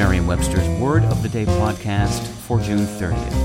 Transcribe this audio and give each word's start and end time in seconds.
Merriam 0.00 0.26
Webster's 0.26 0.66
Word 0.80 1.04
of 1.04 1.22
the 1.22 1.28
Day 1.28 1.44
podcast 1.44 2.26
for 2.26 2.58
June 2.58 2.86
30th. 2.86 3.36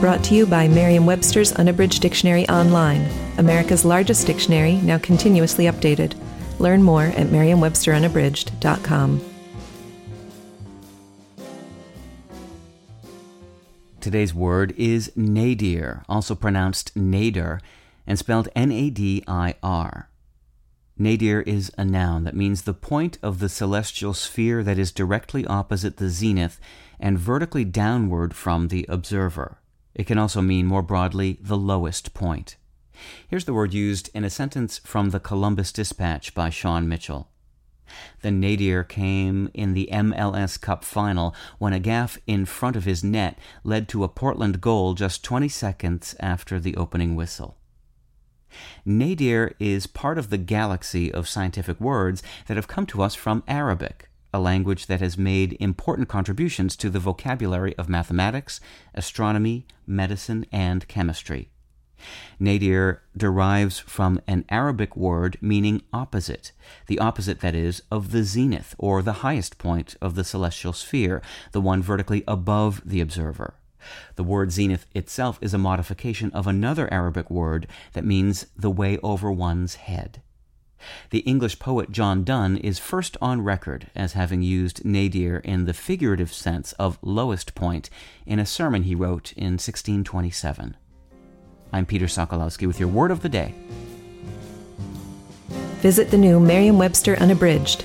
Brought 0.00 0.24
to 0.24 0.34
you 0.34 0.46
by 0.46 0.66
Merriam 0.66 1.04
Webster's 1.04 1.52
Unabridged 1.52 2.00
Dictionary 2.00 2.48
Online, 2.48 3.06
America's 3.36 3.84
largest 3.84 4.26
dictionary, 4.26 4.76
now 4.76 4.96
continuously 4.96 5.66
updated. 5.66 6.14
Learn 6.58 6.82
more 6.82 7.02
at 7.02 7.30
merriam-websterunabridged.com. 7.30 9.20
Today's 14.00 14.32
word 14.32 14.72
is 14.78 15.12
nadir, 15.14 16.02
also 16.08 16.34
pronounced 16.34 16.96
nadir, 16.96 17.60
and 18.06 18.18
spelled 18.18 18.48
N 18.56 18.72
A 18.72 18.88
D 18.88 19.22
I 19.28 19.56
R. 19.62 20.08
Nadir 20.96 21.40
is 21.40 21.72
a 21.76 21.84
noun 21.84 22.22
that 22.22 22.36
means 22.36 22.62
the 22.62 22.72
point 22.72 23.18
of 23.20 23.40
the 23.40 23.48
celestial 23.48 24.14
sphere 24.14 24.62
that 24.62 24.78
is 24.78 24.92
directly 24.92 25.44
opposite 25.44 25.96
the 25.96 26.08
zenith 26.08 26.60
and 27.00 27.18
vertically 27.18 27.64
downward 27.64 28.36
from 28.36 28.68
the 28.68 28.86
observer. 28.88 29.58
It 29.94 30.06
can 30.06 30.18
also 30.18 30.40
mean 30.40 30.66
more 30.66 30.82
broadly 30.82 31.38
the 31.40 31.56
lowest 31.56 32.14
point. 32.14 32.54
Here's 33.26 33.44
the 33.44 33.54
word 33.54 33.74
used 33.74 34.08
in 34.14 34.22
a 34.22 34.30
sentence 34.30 34.78
from 34.78 35.10
the 35.10 35.18
Columbus 35.18 35.72
Dispatch 35.72 36.32
by 36.32 36.48
Shawn 36.48 36.88
Mitchell. 36.88 37.28
The 38.22 38.30
nadir 38.30 38.84
came 38.84 39.50
in 39.52 39.74
the 39.74 39.88
MLS 39.92 40.60
Cup 40.60 40.84
final 40.84 41.34
when 41.58 41.72
a 41.72 41.80
gaffe 41.80 42.18
in 42.28 42.44
front 42.44 42.76
of 42.76 42.84
his 42.84 43.02
net 43.02 43.36
led 43.64 43.88
to 43.88 44.04
a 44.04 44.08
Portland 44.08 44.60
goal 44.60 44.94
just 44.94 45.24
20 45.24 45.48
seconds 45.48 46.14
after 46.20 46.60
the 46.60 46.76
opening 46.76 47.16
whistle. 47.16 47.58
Nadir 48.84 49.54
is 49.58 49.86
part 49.86 50.18
of 50.18 50.30
the 50.30 50.38
galaxy 50.38 51.12
of 51.12 51.28
scientific 51.28 51.80
words 51.80 52.22
that 52.46 52.56
have 52.56 52.68
come 52.68 52.86
to 52.86 53.02
us 53.02 53.14
from 53.14 53.42
Arabic, 53.48 54.08
a 54.32 54.40
language 54.40 54.86
that 54.86 55.00
has 55.00 55.16
made 55.16 55.56
important 55.60 56.08
contributions 56.08 56.76
to 56.76 56.90
the 56.90 56.98
vocabulary 56.98 57.76
of 57.78 57.88
mathematics, 57.88 58.60
astronomy, 58.94 59.66
medicine, 59.86 60.44
and 60.50 60.88
chemistry. 60.88 61.50
Nadir 62.38 63.02
derives 63.16 63.78
from 63.78 64.20
an 64.26 64.44
Arabic 64.48 64.96
word 64.96 65.38
meaning 65.40 65.82
opposite, 65.92 66.52
the 66.86 66.98
opposite, 66.98 67.40
that 67.40 67.54
is, 67.54 67.82
of 67.90 68.10
the 68.10 68.24
zenith, 68.24 68.74
or 68.78 69.00
the 69.00 69.24
highest 69.24 69.56
point 69.58 69.96
of 70.00 70.14
the 70.14 70.24
celestial 70.24 70.72
sphere, 70.72 71.22
the 71.52 71.60
one 71.60 71.82
vertically 71.82 72.24
above 72.26 72.82
the 72.84 73.00
observer. 73.00 73.54
The 74.16 74.24
word 74.24 74.52
zenith 74.52 74.86
itself 74.94 75.38
is 75.40 75.54
a 75.54 75.58
modification 75.58 76.30
of 76.32 76.46
another 76.46 76.92
Arabic 76.92 77.30
word 77.30 77.66
that 77.92 78.04
means 78.04 78.46
the 78.56 78.70
way 78.70 78.98
over 79.02 79.30
one's 79.30 79.76
head. 79.76 80.22
The 81.10 81.20
English 81.20 81.58
poet 81.58 81.90
John 81.90 82.24
Donne 82.24 82.56
is 82.58 82.78
first 82.78 83.16
on 83.20 83.42
record 83.42 83.86
as 83.94 84.12
having 84.12 84.42
used 84.42 84.84
nadir 84.84 85.38
in 85.38 85.64
the 85.64 85.72
figurative 85.72 86.32
sense 86.32 86.72
of 86.74 86.98
lowest 87.02 87.54
point 87.54 87.88
in 88.26 88.38
a 88.38 88.46
sermon 88.46 88.82
he 88.82 88.94
wrote 88.94 89.32
in 89.32 89.54
1627. 89.54 90.76
I'm 91.72 91.86
Peter 91.86 92.06
Sokolowski 92.06 92.66
with 92.66 92.78
your 92.78 92.88
word 92.88 93.10
of 93.10 93.22
the 93.22 93.28
day. 93.28 93.54
Visit 95.80 96.10
the 96.10 96.18
new 96.18 96.40
Merriam 96.40 96.78
Webster 96.78 97.16
Unabridged, 97.16 97.84